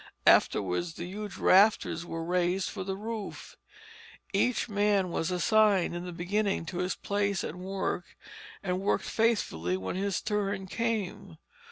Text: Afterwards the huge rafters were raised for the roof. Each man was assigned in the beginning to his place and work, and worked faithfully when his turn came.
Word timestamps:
Afterwards 0.25 0.95
the 0.95 1.05
huge 1.05 1.37
rafters 1.37 2.07
were 2.07 2.23
raised 2.23 2.71
for 2.71 2.83
the 2.83 2.97
roof. 2.97 3.55
Each 4.33 4.67
man 4.67 5.11
was 5.11 5.29
assigned 5.29 5.95
in 5.95 6.05
the 6.05 6.11
beginning 6.11 6.65
to 6.73 6.79
his 6.79 6.95
place 6.95 7.43
and 7.43 7.59
work, 7.59 8.17
and 8.63 8.81
worked 8.81 9.05
faithfully 9.05 9.77
when 9.77 9.95
his 9.95 10.19
turn 10.19 10.65
came. 10.65 11.37